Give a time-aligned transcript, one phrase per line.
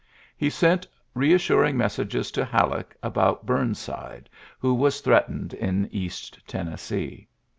[0.35, 7.27] He sent reassuring mes sages to Halleck about Bumside, who was threatened in East Tennessee.